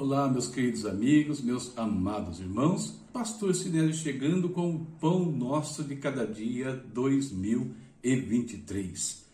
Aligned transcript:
Olá, 0.00 0.30
meus 0.30 0.46
queridos 0.46 0.86
amigos, 0.86 1.40
meus 1.40 1.76
amados 1.76 2.38
irmãos. 2.38 3.02
Pastor 3.12 3.52
Sinélio 3.52 3.92
chegando 3.92 4.48
com 4.48 4.76
o 4.76 4.86
Pão 5.00 5.24
Nosso 5.24 5.82
de 5.82 5.96
Cada 5.96 6.24
Dia 6.24 6.72
2023. 6.94 9.24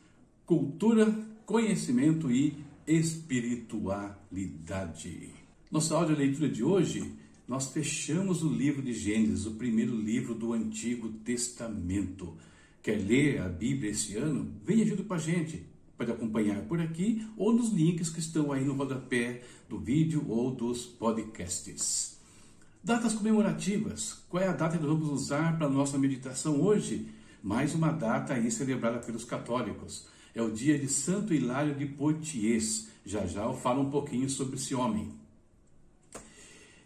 Cultura, 0.46 1.14
conhecimento 1.45 2.31
e 2.31 2.57
espiritualidade. 2.87 5.35
Nossa 5.71 5.96
áudio 5.96 6.17
leitura 6.17 6.49
de 6.49 6.65
hoje, 6.65 7.12
nós 7.46 7.67
fechamos 7.67 8.43
o 8.43 8.49
livro 8.49 8.81
de 8.81 8.95
Gênesis, 8.95 9.45
o 9.45 9.57
primeiro 9.57 9.95
livro 9.95 10.35
do 10.35 10.54
Antigo 10.54 11.11
Testamento. 11.26 12.39
Quer 12.82 13.07
ler 13.07 13.43
a 13.43 13.51
Bíblia 13.51 13.90
esse 13.90 14.17
ano? 14.17 14.51
Venha 14.65 14.87
junto 14.87 15.04
com 15.04 15.12
a 15.12 15.18
gente 15.18 15.74
Pode 15.96 16.11
acompanhar 16.11 16.61
por 16.62 16.80
aqui 16.80 17.25
ou 17.36 17.53
nos 17.53 17.71
links 17.71 18.11
que 18.11 18.18
estão 18.18 18.50
aí 18.50 18.64
no 18.64 18.75
rodapé 18.75 19.43
do 19.68 19.79
vídeo 19.79 20.25
ou 20.29 20.50
dos 20.50 20.84
podcasts. 20.84 22.18
Datas 22.82 23.14
comemorativas. 23.14 24.25
Qual 24.29 24.43
é 24.43 24.48
a 24.48 24.53
data 24.53 24.76
que 24.76 24.84
vamos 24.84 25.08
usar 25.08 25.57
para 25.57 25.68
a 25.68 25.70
nossa 25.70 25.96
meditação 25.96 26.61
hoje? 26.61 27.08
Mais 27.43 27.75
uma 27.75 27.93
data 27.93 28.34
aí 28.34 28.50
celebrada 28.50 28.98
pelos 28.98 29.25
católicos. 29.25 30.07
É 30.34 30.43
o 30.43 30.50
dia 30.50 30.76
de 30.76 30.89
Santo 30.89 31.32
Hilário 31.32 31.76
de 31.76 31.86
Poitiers. 31.86 32.89
Já 33.06 33.25
já 33.25 33.45
eu 33.45 33.55
falo 33.55 33.83
um 33.83 33.91
pouquinho 33.91 34.28
sobre 34.28 34.56
esse 34.56 34.75
homem. 34.75 35.12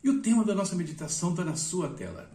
E 0.04 0.10
o 0.10 0.20
tema 0.20 0.44
da 0.44 0.54
nossa 0.54 0.76
meditação 0.76 1.30
está 1.30 1.44
na 1.44 1.56
sua 1.56 1.88
tela. 1.88 2.30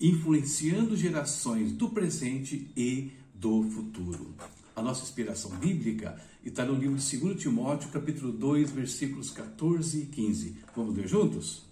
Influenciando 0.00 0.96
gerações 0.96 1.72
do 1.72 1.90
presente 1.90 2.70
e 2.76 3.10
do 3.34 3.64
futuro 3.64 4.34
a 4.76 4.82
nossa 4.82 5.04
inspiração 5.04 5.52
bíblica 5.52 6.20
está 6.44 6.64
no 6.64 6.74
livro 6.74 6.96
de 6.96 7.16
2 7.16 7.40
Timóteo, 7.40 7.90
capítulo 7.90 8.32
2, 8.32 8.70
versículos 8.72 9.30
14 9.30 10.00
e 10.00 10.06
15. 10.06 10.56
Vamos 10.74 10.96
ler 10.96 11.06
juntos? 11.06 11.62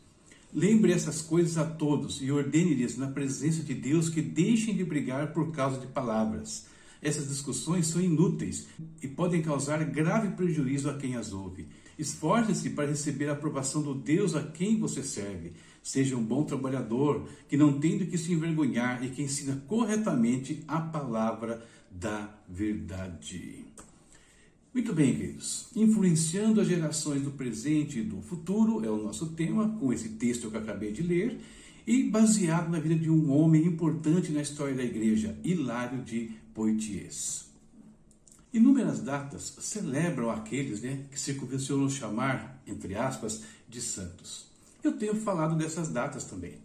Lembre 0.54 0.92
essas 0.92 1.20
coisas 1.20 1.56
a 1.58 1.64
todos 1.64 2.20
e 2.22 2.30
ordene-lhes 2.30 2.96
na 2.96 3.08
presença 3.08 3.62
de 3.62 3.74
Deus 3.74 4.08
que 4.08 4.20
deixem 4.20 4.76
de 4.76 4.84
brigar 4.84 5.32
por 5.32 5.50
causa 5.50 5.80
de 5.80 5.86
palavras. 5.86 6.66
Essas 7.00 7.28
discussões 7.28 7.88
são 7.88 8.00
inúteis 8.00 8.68
e 9.02 9.08
podem 9.08 9.42
causar 9.42 9.82
grave 9.84 10.36
prejuízo 10.36 10.88
a 10.88 10.96
quem 10.96 11.16
as 11.16 11.32
ouve. 11.32 11.66
Esforce-se 11.98 12.70
para 12.70 12.88
receber 12.88 13.28
a 13.28 13.32
aprovação 13.32 13.82
do 13.82 13.94
Deus 13.94 14.34
a 14.34 14.42
quem 14.42 14.78
você 14.78 15.02
serve. 15.02 15.52
Seja 15.82 16.16
um 16.16 16.22
bom 16.22 16.44
trabalhador, 16.44 17.28
que 17.48 17.56
não 17.56 17.78
tem 17.78 17.98
do 17.98 18.06
que 18.06 18.16
se 18.16 18.32
envergonhar 18.32 19.04
e 19.04 19.10
que 19.10 19.22
ensina 19.22 19.62
corretamente 19.66 20.62
a 20.66 20.80
palavra 20.80 21.66
da 21.90 22.34
verdade. 22.48 23.64
Muito 24.72 24.94
bem, 24.94 25.14
queridos. 25.14 25.68
Influenciando 25.76 26.60
as 26.60 26.66
gerações 26.66 27.20
do 27.22 27.32
presente 27.32 27.98
e 27.98 28.02
do 28.02 28.22
futuro 28.22 28.82
é 28.82 28.90
o 28.90 29.02
nosso 29.02 29.26
tema, 29.32 29.68
com 29.78 29.92
esse 29.92 30.10
texto 30.10 30.50
que 30.50 30.56
eu 30.56 30.60
acabei 30.60 30.92
de 30.92 31.02
ler, 31.02 31.38
e 31.86 32.04
baseado 32.04 32.70
na 32.70 32.78
vida 32.78 32.94
de 32.94 33.10
um 33.10 33.30
homem 33.32 33.66
importante 33.66 34.32
na 34.32 34.40
história 34.40 34.74
da 34.74 34.84
igreja, 34.84 35.36
Hilário 35.44 36.02
de 36.02 36.30
Poitiers. 36.54 37.51
Inúmeras 38.52 39.00
datas 39.00 39.56
celebram 39.60 40.30
aqueles 40.30 40.82
né, 40.82 41.04
que 41.10 41.18
se 41.18 41.34
convencionou 41.34 41.88
chamar, 41.88 42.62
entre 42.66 42.94
aspas, 42.94 43.42
de 43.66 43.80
santos. 43.80 44.46
Eu 44.84 44.92
tenho 44.92 45.14
falado 45.14 45.56
dessas 45.56 45.88
datas 45.88 46.24
também. 46.24 46.58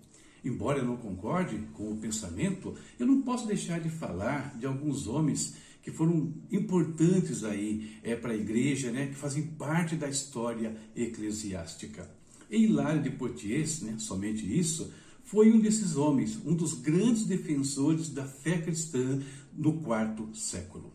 Embora 0.44 0.80
eu 0.80 0.86
não 0.86 0.98
concorde 0.98 1.58
com 1.74 1.92
o 1.92 1.98
pensamento, 1.98 2.76
eu 3.00 3.06
não 3.06 3.22
posso 3.22 3.48
deixar 3.48 3.80
de 3.80 3.90
falar 3.90 4.58
de 4.58 4.66
alguns 4.66 5.08
homens 5.08 5.56
que 5.82 5.90
foram 5.90 6.34
importantes 6.52 7.46
aí 7.46 7.98
é, 8.04 8.16
para 8.16 8.34
a 8.34 8.38
igreja, 8.38 8.92
né, 8.92 9.08
que 9.08 9.16
fazem 9.16 9.44
parte 9.44 9.96
da 9.96 10.10
história 10.10 10.76
eclesiástica. 10.94 12.10
E 12.50 12.64
Hilário 12.64 13.02
de 13.02 13.12
Poitiers, 13.12 13.82
né, 13.82 13.96
somente 13.98 14.46
isso, 14.60 14.92
foi 15.24 15.52
um 15.52 15.60
desses 15.60 15.96
homens, 15.96 16.38
um 16.46 16.54
dos 16.54 16.74
grandes 16.74 17.26
defensores 17.26 18.10
da 18.10 18.26
fé 18.26 18.58
cristã 18.58 19.22
no 19.54 19.80
quarto 19.80 20.30
século. 20.36 20.92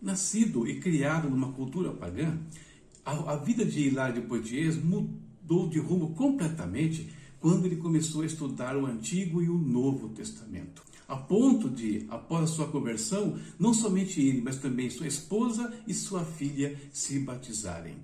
Nascido 0.00 0.66
e 0.66 0.80
criado 0.80 1.28
numa 1.28 1.52
cultura 1.52 1.92
pagã, 1.92 2.38
a, 3.04 3.32
a 3.32 3.36
vida 3.36 3.64
de 3.64 3.80
Hilário 3.80 4.20
de 4.20 4.26
Poitiers 4.26 4.82
mudou 4.82 5.68
de 5.68 5.78
rumo 5.78 6.14
completamente 6.14 7.08
quando 7.40 7.66
ele 7.66 7.76
começou 7.76 8.22
a 8.22 8.26
estudar 8.26 8.76
o 8.76 8.86
Antigo 8.86 9.42
e 9.42 9.48
o 9.48 9.58
Novo 9.58 10.10
Testamento. 10.10 10.82
A 11.08 11.16
ponto 11.16 11.68
de, 11.68 12.06
após 12.08 12.44
a 12.44 12.46
sua 12.46 12.68
conversão, 12.68 13.36
não 13.58 13.74
somente 13.74 14.20
ele, 14.20 14.40
mas 14.40 14.58
também 14.58 14.88
sua 14.88 15.08
esposa 15.08 15.72
e 15.86 15.92
sua 15.92 16.24
filha 16.24 16.78
se 16.92 17.18
batizarem. 17.18 17.96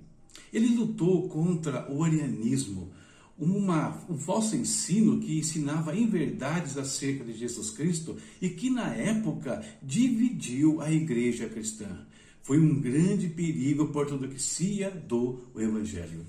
Ele 0.51 0.75
lutou 0.75 1.29
contra 1.29 1.89
o 1.91 2.03
arianismo, 2.03 2.91
uma, 3.37 4.03
um 4.09 4.17
falso 4.17 4.55
ensino 4.55 5.19
que 5.19 5.37
ensinava 5.37 5.95
inverdades 5.95 6.77
acerca 6.77 7.23
de 7.23 7.33
Jesus 7.33 7.69
Cristo 7.69 8.17
e 8.41 8.49
que, 8.49 8.69
na 8.69 8.93
época, 8.93 9.63
dividiu 9.81 10.81
a 10.81 10.91
igreja 10.91 11.47
cristã. 11.47 12.05
Foi 12.41 12.59
um 12.59 12.79
grande 12.79 13.27
perigo 13.27 13.89
para 13.89 14.01
a 14.01 14.03
ortodoxia 14.05 14.89
do 14.89 15.39
Evangelho. 15.55 16.25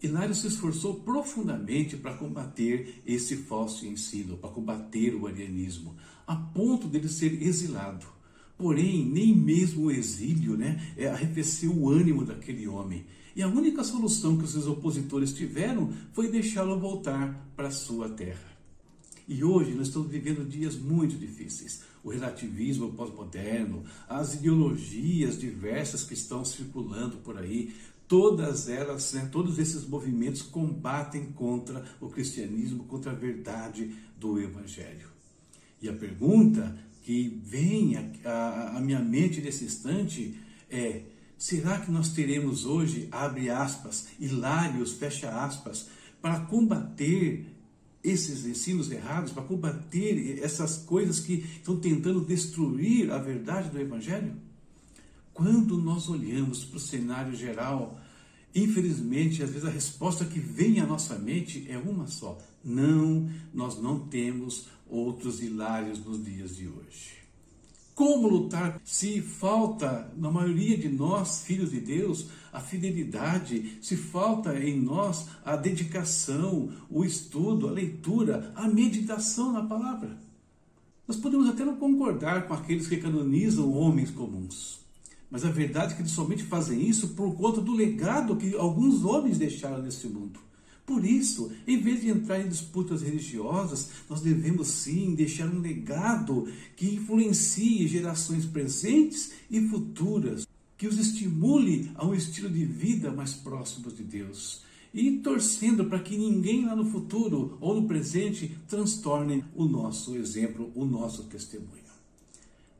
Hilário 0.00 0.34
se 0.34 0.46
esforçou 0.46 1.00
profundamente 1.00 1.96
para 1.96 2.14
combater 2.14 3.02
esse 3.04 3.36
falso 3.36 3.84
ensino, 3.84 4.36
para 4.36 4.50
combater 4.50 5.14
o 5.14 5.26
arianismo, 5.26 5.96
a 6.24 6.36
ponto 6.36 6.86
dele 6.86 7.08
ser 7.08 7.42
exilado. 7.42 8.06
Porém, 8.58 9.06
nem 9.06 9.36
mesmo 9.36 9.84
o 9.84 9.90
exílio 9.90 10.56
né, 10.56 10.92
é, 10.96 11.08
arrefeceu 11.08 11.72
o 11.72 11.88
ânimo 11.88 12.24
daquele 12.24 12.66
homem. 12.66 13.06
E 13.36 13.40
a 13.40 13.46
única 13.46 13.84
solução 13.84 14.36
que 14.36 14.42
os 14.42 14.50
seus 14.50 14.66
opositores 14.66 15.32
tiveram 15.32 15.92
foi 16.12 16.28
deixá-lo 16.28 16.76
voltar 16.80 17.48
para 17.54 17.70
sua 17.70 18.08
terra. 18.08 18.58
E 19.28 19.44
hoje 19.44 19.74
nós 19.74 19.86
estamos 19.86 20.10
vivendo 20.10 20.48
dias 20.48 20.74
muito 20.74 21.16
difíceis. 21.16 21.82
O 22.02 22.10
relativismo 22.10 22.92
pós-moderno, 22.94 23.84
as 24.08 24.34
ideologias 24.34 25.38
diversas 25.38 26.02
que 26.02 26.14
estão 26.14 26.44
circulando 26.44 27.18
por 27.18 27.38
aí, 27.38 27.72
todas 28.08 28.68
elas, 28.68 29.12
né, 29.12 29.28
todos 29.30 29.58
esses 29.58 29.86
movimentos 29.86 30.42
combatem 30.42 31.26
contra 31.26 31.84
o 32.00 32.08
cristianismo, 32.08 32.84
contra 32.84 33.12
a 33.12 33.14
verdade 33.14 33.94
do 34.18 34.40
Evangelho. 34.40 35.08
E 35.80 35.88
a 35.88 35.92
pergunta 35.92 36.76
que 37.08 37.40
vem 37.42 37.96
à 38.22 38.78
minha 38.82 39.00
mente 39.00 39.40
nesse 39.40 39.64
instante 39.64 40.38
é: 40.68 41.04
será 41.38 41.78
que 41.78 41.90
nós 41.90 42.10
teremos 42.10 42.66
hoje, 42.66 43.08
abre 43.10 43.48
aspas, 43.48 44.08
hilários, 44.20 44.92
fecha 44.92 45.30
aspas, 45.42 45.88
para 46.20 46.40
combater 46.40 47.46
esses 48.04 48.44
ensinos 48.44 48.90
errados, 48.90 49.32
para 49.32 49.42
combater 49.42 50.38
essas 50.42 50.76
coisas 50.76 51.18
que 51.18 51.46
estão 51.56 51.80
tentando 51.80 52.20
destruir 52.20 53.10
a 53.10 53.16
verdade 53.16 53.70
do 53.70 53.80
Evangelho? 53.80 54.34
Quando 55.32 55.78
nós 55.78 56.10
olhamos 56.10 56.62
para 56.62 56.76
o 56.76 56.80
cenário 56.80 57.34
geral, 57.34 57.98
infelizmente, 58.54 59.42
às 59.42 59.48
vezes 59.48 59.64
a 59.64 59.70
resposta 59.70 60.26
que 60.26 60.38
vem 60.38 60.78
à 60.78 60.84
nossa 60.84 61.18
mente 61.18 61.66
é 61.70 61.78
uma 61.78 62.06
só: 62.06 62.36
não, 62.62 63.30
nós 63.54 63.80
não 63.80 63.98
temos 63.98 64.66
outros 64.88 65.42
hilários 65.42 66.04
nos 66.04 66.24
dias 66.24 66.56
de 66.56 66.68
hoje. 66.68 67.18
Como 67.94 68.28
lutar 68.28 68.80
se 68.84 69.20
falta, 69.20 70.12
na 70.16 70.30
maioria 70.30 70.78
de 70.78 70.88
nós, 70.88 71.42
filhos 71.42 71.72
de 71.72 71.80
Deus, 71.80 72.28
a 72.52 72.60
fidelidade, 72.60 73.76
se 73.82 73.96
falta 73.96 74.56
em 74.56 74.80
nós 74.80 75.26
a 75.44 75.56
dedicação, 75.56 76.70
o 76.88 77.04
estudo, 77.04 77.66
a 77.66 77.72
leitura, 77.72 78.52
a 78.54 78.68
meditação 78.68 79.52
na 79.52 79.64
palavra? 79.64 80.16
Nós 81.08 81.16
podemos 81.16 81.48
até 81.48 81.64
não 81.64 81.74
concordar 81.74 82.46
com 82.46 82.54
aqueles 82.54 82.86
que 82.86 82.98
canonizam 82.98 83.72
homens 83.72 84.10
comuns. 84.10 84.78
Mas 85.30 85.44
a 85.44 85.50
verdade 85.50 85.92
é 85.92 85.96
que 85.96 86.02
eles 86.02 86.12
somente 86.12 86.44
fazem 86.44 86.80
isso 86.88 87.08
por 87.08 87.34
conta 87.34 87.60
do 87.60 87.72
legado 87.72 88.36
que 88.36 88.54
alguns 88.54 89.04
homens 89.04 89.38
deixaram 89.38 89.82
nesse 89.82 90.06
mundo. 90.06 90.38
Por 90.88 91.04
isso, 91.04 91.52
em 91.66 91.78
vez 91.78 92.00
de 92.00 92.08
entrar 92.08 92.40
em 92.40 92.48
disputas 92.48 93.02
religiosas, 93.02 93.90
nós 94.08 94.22
devemos 94.22 94.68
sim 94.68 95.14
deixar 95.14 95.46
um 95.46 95.60
legado 95.60 96.50
que 96.74 96.94
influencie 96.94 97.86
gerações 97.86 98.46
presentes 98.46 99.32
e 99.50 99.60
futuras, 99.68 100.48
que 100.78 100.88
os 100.88 100.98
estimule 100.98 101.90
a 101.94 102.06
um 102.06 102.14
estilo 102.14 102.48
de 102.48 102.64
vida 102.64 103.12
mais 103.12 103.34
próximo 103.34 103.92
de 103.92 104.02
Deus. 104.02 104.62
E 104.94 105.18
torcendo 105.18 105.84
para 105.84 106.00
que 106.00 106.16
ninguém 106.16 106.64
lá 106.64 106.74
no 106.74 106.86
futuro 106.86 107.58
ou 107.60 107.78
no 107.78 107.86
presente 107.86 108.56
transtorne 108.66 109.44
o 109.54 109.66
nosso 109.66 110.16
exemplo, 110.16 110.72
o 110.74 110.86
nosso 110.86 111.24
testemunho. 111.24 111.68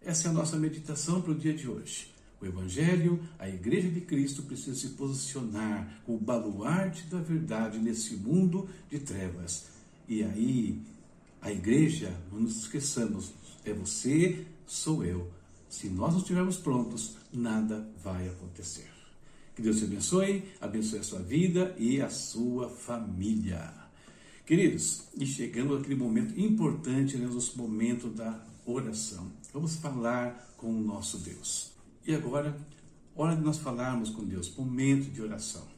Essa 0.00 0.28
é 0.28 0.30
a 0.30 0.34
nossa 0.34 0.56
meditação 0.56 1.20
para 1.20 1.32
o 1.32 1.38
dia 1.38 1.52
de 1.52 1.68
hoje. 1.68 2.17
O 2.40 2.46
Evangelho, 2.46 3.20
a 3.38 3.48
Igreja 3.48 3.88
de 3.90 4.00
Cristo 4.00 4.42
precisa 4.42 4.76
se 4.78 4.90
posicionar 4.90 6.00
como 6.06 6.18
baluarte 6.18 7.06
da 7.06 7.18
verdade 7.18 7.78
nesse 7.78 8.14
mundo 8.14 8.68
de 8.88 9.00
trevas. 9.00 9.66
E 10.08 10.22
aí, 10.22 10.80
a 11.42 11.50
Igreja, 11.50 12.14
não 12.30 12.40
nos 12.40 12.58
esqueçamos, 12.58 13.32
é 13.64 13.72
você, 13.72 14.46
sou 14.66 15.04
eu. 15.04 15.30
Se 15.68 15.88
nós 15.88 16.12
não 16.12 16.20
estivermos 16.20 16.56
prontos, 16.56 17.16
nada 17.32 17.86
vai 18.02 18.28
acontecer. 18.28 18.88
Que 19.54 19.62
Deus 19.62 19.78
te 19.78 19.84
abençoe, 19.84 20.44
abençoe 20.60 21.00
a 21.00 21.02
sua 21.02 21.18
vida 21.18 21.74
e 21.76 22.00
a 22.00 22.08
sua 22.08 22.68
família. 22.68 23.74
Queridos, 24.46 25.02
e 25.14 25.26
chegamos 25.26 25.80
àquele 25.80 25.96
momento 25.96 26.38
importante, 26.40 27.18
né, 27.18 27.26
nosso 27.26 27.58
momento 27.58 28.08
da 28.08 28.40
oração. 28.64 29.30
Vamos 29.52 29.74
falar 29.76 30.54
com 30.56 30.70
o 30.70 30.80
nosso 30.80 31.18
Deus. 31.18 31.77
E 32.08 32.14
agora, 32.14 32.56
hora 33.14 33.36
de 33.36 33.42
nós 33.42 33.58
falarmos 33.58 34.08
com 34.08 34.24
Deus, 34.24 34.50
momento 34.56 35.10
de 35.10 35.20
oração. 35.20 35.68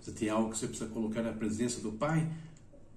Você 0.00 0.10
tem 0.10 0.28
algo 0.28 0.50
que 0.50 0.58
você 0.58 0.66
precisa 0.66 0.90
colocar 0.90 1.22
na 1.22 1.32
presença 1.32 1.80
do 1.80 1.92
Pai? 1.92 2.28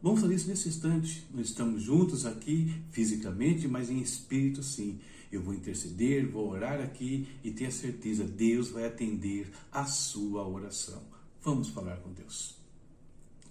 Vamos 0.01 0.19
fazer 0.19 0.33
isso 0.33 0.50
nesse 0.50 0.68
instante. 0.68 1.24
Nós 1.31 1.50
estamos 1.50 1.83
juntos 1.83 2.25
aqui 2.25 2.74
fisicamente, 2.89 3.68
mas 3.68 3.92
em 3.92 4.00
espírito 4.00 4.63
sim. 4.63 5.00
Eu 5.31 5.44
vou 5.44 5.54
interceder, 5.54 6.28
vou 6.28 6.50
orar 6.50 6.81
aqui 6.81 7.28
e 7.44 7.51
tenha 7.51 7.69
certeza, 7.69 8.24
Deus 8.24 8.72
vai 8.72 8.88
atender 8.88 9.51
a 9.72 9.86
sua 9.86 10.44
oração. 10.48 11.04
Vamos 11.44 11.69
falar 11.69 11.98
com 11.98 12.12
Deus. 12.12 12.56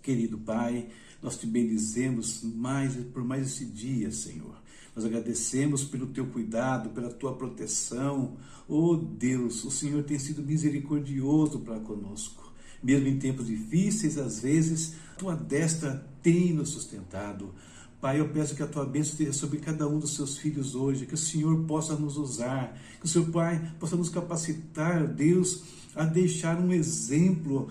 Querido 0.03 0.39
Pai, 0.39 0.89
nós 1.23 1.37
te 1.37 1.47
bendizemos 1.47 2.43
mais 2.43 2.95
por 3.13 3.23
mais 3.25 3.47
esse 3.47 3.65
dia, 3.65 4.11
Senhor. 4.11 4.61
Nós 4.95 5.05
agradecemos 5.05 5.85
pelo 5.85 6.09
teu 6.09 6.27
cuidado, 6.27 6.91
pela 6.91 7.11
tua 7.11 7.35
proteção. 7.35 8.37
Oh 8.69 8.97
Deus, 8.97 9.65
o 9.65 9.71
Senhor 9.71 10.03
tem 10.03 10.19
sido 10.19 10.43
misericordioso 10.43 11.61
para 11.61 11.79
conosco. 11.81 12.53
Mesmo 12.83 13.09
em 13.09 13.19
tempos 13.19 13.47
difíceis, 13.47 14.17
às 14.17 14.41
vezes, 14.41 14.95
tua 15.19 15.37
destra 15.37 16.07
tem 16.23 16.53
nos 16.53 16.71
sustentado. 16.71 17.55
Pai, 18.01 18.19
eu 18.19 18.31
peço 18.31 18.55
que 18.55 18.63
a 18.63 18.67
tua 18.67 18.87
bênção 18.87 19.13
esteja 19.13 19.35
sobre 19.35 19.59
cada 19.59 19.87
um 19.87 19.99
dos 19.99 20.15
seus 20.15 20.39
filhos 20.39 20.75
hoje, 20.75 21.05
que 21.05 21.13
o 21.13 21.19
Senhor 21.19 21.65
possa 21.65 21.95
nos 21.95 22.17
usar, 22.17 22.75
que 22.99 23.05
o 23.05 23.09
Seu 23.09 23.27
Pai 23.27 23.75
possa 23.79 23.95
nos 23.95 24.09
capacitar, 24.09 25.07
Deus, 25.07 25.65
a 25.95 26.05
deixar 26.05 26.59
um 26.59 26.73
exemplo 26.73 27.69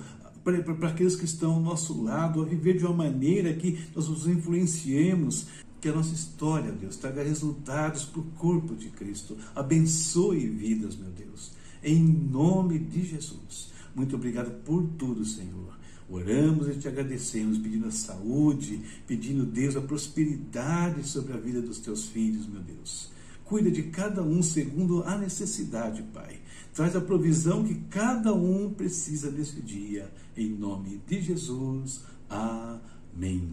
para 0.57 0.89
aqueles 0.89 1.15
que 1.15 1.25
estão 1.25 1.53
ao 1.53 1.61
nosso 1.61 2.01
lado, 2.03 2.41
a 2.41 2.45
viver 2.45 2.77
de 2.77 2.85
uma 2.85 2.95
maneira 2.95 3.53
que 3.53 3.79
nós 3.95 4.09
os 4.09 4.27
influenciemos, 4.27 5.45
que 5.79 5.87
a 5.87 5.93
nossa 5.93 6.13
história, 6.13 6.71
Deus, 6.71 6.97
traga 6.97 7.23
resultados 7.23 8.03
para 8.03 8.21
o 8.21 8.25
corpo 8.37 8.75
de 8.75 8.89
Cristo. 8.89 9.37
Abençoe 9.55 10.47
vidas, 10.47 10.95
meu 10.95 11.11
Deus. 11.11 11.51
Em 11.83 12.01
nome 12.01 12.79
de 12.79 13.05
Jesus. 13.05 13.71
Muito 13.95 14.15
obrigado 14.15 14.51
por 14.63 14.83
tudo, 14.97 15.23
Senhor. 15.23 15.77
Oramos 16.09 16.67
e 16.67 16.75
te 16.75 16.87
agradecemos, 16.87 17.59
pedindo 17.59 17.87
a 17.87 17.91
saúde, 17.91 18.81
pedindo, 19.05 19.45
Deus, 19.45 19.75
a 19.75 19.81
prosperidade 19.81 21.07
sobre 21.07 21.33
a 21.33 21.37
vida 21.37 21.61
dos 21.61 21.79
teus 21.79 22.07
filhos, 22.07 22.47
meu 22.47 22.61
Deus. 22.61 23.11
Cuida 23.45 23.69
de 23.69 23.83
cada 23.83 24.23
um 24.23 24.41
segundo 24.41 25.03
a 25.03 25.17
necessidade, 25.17 26.03
Pai. 26.13 26.39
Traz 26.79 26.95
a 26.95 27.01
provisão 27.01 27.65
que 27.65 27.75
cada 27.89 28.33
um 28.33 28.73
precisa 28.73 29.29
nesse 29.29 29.59
dia. 29.59 30.09
Em 30.37 30.47
nome 30.47 31.01
de 31.05 31.21
Jesus. 31.21 32.05
Amém. 32.29 33.51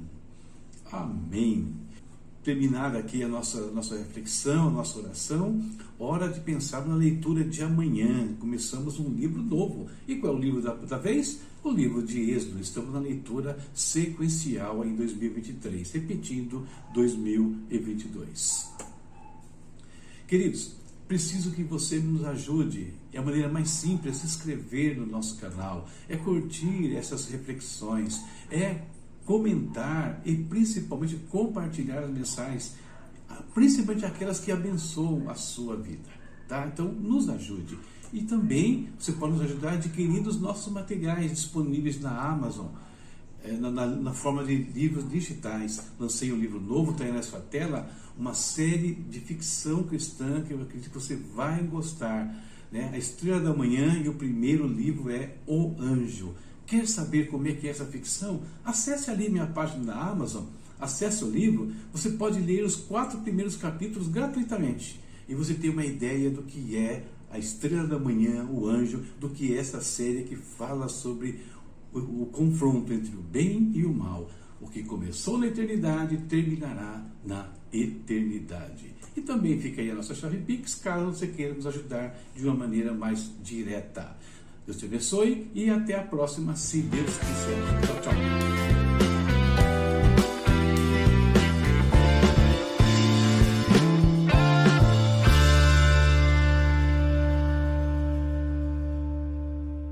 Amém. 0.93 1.75
Terminada 2.45 2.99
aqui 2.99 3.25
a 3.25 3.29
nossa, 3.29 3.73
nossa 3.73 3.99
reflexão, 3.99 4.69
a 4.69 4.71
nossa 4.71 5.01
oração, 5.01 5.61
hora 5.99 6.29
de 6.29 6.39
pensar 6.39 6.87
na 6.87 6.95
leitura 6.95 7.43
de 7.43 7.65
amanhã. 7.65 8.33
Começamos 8.39 9.01
um 9.01 9.09
livro 9.09 9.43
novo. 9.43 9.89
E 10.07 10.15
qual 10.15 10.33
é 10.33 10.37
o 10.37 10.39
livro 10.39 10.63
da, 10.63 10.75
da 10.75 10.97
vez? 10.97 11.41
o 11.65 11.71
livro 11.73 12.05
de 12.05 12.31
Êxodo. 12.31 12.61
Estamos 12.61 12.95
na 12.95 13.01
leitura 13.01 13.59
sequencial 13.75 14.85
em 14.85 14.95
2023, 14.95 15.91
repetindo 15.91 16.65
2022. 16.95 18.73
Queridos, 20.29 20.77
preciso 21.07 21.53
que 21.53 21.63
você 21.63 21.99
nos 21.99 22.25
ajude. 22.25 22.93
É 23.13 23.19
a 23.19 23.23
maneira 23.23 23.49
mais 23.49 23.71
simples 23.71 24.17
é 24.17 24.19
se 24.21 24.27
inscrever 24.27 24.99
no 24.99 25.07
nosso 25.07 25.37
canal, 25.37 25.89
é 26.09 26.17
curtir 26.17 26.95
essas 26.97 27.29
reflexões, 27.29 28.21
é 28.51 28.83
comentar 29.25 30.21
e 30.25 30.35
principalmente 30.35 31.17
compartilhar 31.31 32.01
as 32.01 32.11
mensagens, 32.11 32.75
principalmente 33.55 34.05
aquelas 34.05 34.41
que 34.41 34.53
abençoam 34.53 35.29
a 35.29 35.35
sua 35.35 35.77
vida. 35.77 36.09
Tá? 36.49 36.67
Então, 36.73 36.87
nos 36.87 37.29
ajude. 37.29 37.77
E 38.13 38.23
também 38.23 38.89
você 38.99 39.13
pode 39.13 39.33
nos 39.33 39.43
ajudar 39.43 39.73
adquirindo 39.73 40.31
os 40.31 40.41
nossos 40.41 40.73
materiais 40.73 41.33
disponíveis 41.33 42.01
na 42.01 42.17
Amazon, 42.17 42.67
na, 43.53 43.71
na, 43.71 43.87
na, 43.87 44.13
forma 44.13 44.45
de 44.45 44.55
livros 44.55 45.09
digitais. 45.09 45.83
Lancei 45.99 46.33
um 46.33 46.37
livro 46.37 46.61
novo, 46.61 46.93
está 46.93 47.05
aí 47.05 47.13
na 47.13 47.23
sua 47.23 47.41
tela, 47.41 47.89
uma 48.19 48.35
série 48.35 48.95
de 48.95 49.21
ficção 49.21 49.83
cristã 49.85 50.43
que 50.43 50.53
eu 50.53 50.63
acredito 50.63 50.91
que 50.91 51.01
você 51.01 51.17
vai 51.17 51.63
gostar. 51.63 52.35
Né? 52.71 52.91
A 52.93 52.99
Estrela 52.99 53.41
da 53.41 53.55
Manhã 53.55 54.01
e 54.03 54.09
o 54.09 54.15
primeiro 54.15 54.67
livro 54.67 55.11
é 55.11 55.37
O 55.47 55.75
Anjo. 55.79 56.35
Quer 56.67 56.89
saber 56.89 57.29
como 57.29 57.47
é 57.47 57.53
que 57.53 57.69
é 57.69 57.71
essa 57.71 57.85
ficção? 57.85 58.43
Acesse 58.65 59.11
ali 59.11 59.29
minha 59.29 59.47
página 59.47 59.85
da 59.85 59.95
Amazon, 59.95 60.45
acesse 60.81 61.25
o 61.25 61.31
livro, 61.31 61.73
você 61.93 62.11
pode 62.11 62.41
ler 62.41 62.65
os 62.65 62.75
quatro 62.75 63.21
primeiros 63.21 63.57
capítulos 63.57 64.09
gratuitamente. 64.09 65.01
E 65.29 65.35
você 65.35 65.55
tem 65.55 65.71
uma 65.71 65.85
ideia 65.85 66.31
do 66.31 66.43
que 66.43 66.77
é 66.77 67.05
a 67.31 67.39
estrela 67.39 67.87
da 67.87 67.99
manhã, 67.99 68.47
o 68.47 68.67
anjo, 68.67 69.03
do 69.21 69.29
que 69.29 69.57
essa 69.57 69.81
série 69.81 70.23
que 70.23 70.37
fala 70.37 70.89
sobre 70.89 71.41
o 71.99 72.27
confronto 72.27 72.93
entre 72.93 73.15
o 73.15 73.21
bem 73.21 73.71
e 73.75 73.85
o 73.85 73.93
mal. 73.93 74.31
O 74.61 74.69
que 74.69 74.83
começou 74.83 75.39
na 75.39 75.47
eternidade 75.47 76.17
terminará 76.29 77.05
na 77.25 77.49
eternidade. 77.73 78.95
E 79.17 79.21
também 79.21 79.59
fica 79.61 79.81
aí 79.81 79.91
a 79.91 79.95
nossa 79.95 80.15
chave 80.15 80.39
Pix, 80.39 80.75
caso 80.75 81.07
você 81.07 81.27
queira 81.27 81.55
nos 81.55 81.67
ajudar 81.67 82.19
de 82.35 82.45
uma 82.45 82.55
maneira 82.55 82.93
mais 82.93 83.31
direta. 83.43 84.17
Deus 84.65 84.79
te 84.79 84.87
abençoe 84.87 85.51
e 85.55 85.71
até 85.71 85.95
a 85.95 86.03
próxima, 86.03 86.57
se 86.57 86.83
Deus 86.83 87.17
quiser. 87.17 87.81
Tchau, 87.87 88.01
tchau. 88.03 88.86